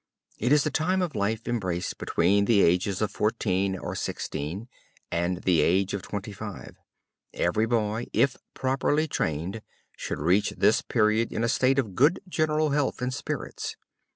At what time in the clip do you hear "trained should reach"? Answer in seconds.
9.07-10.53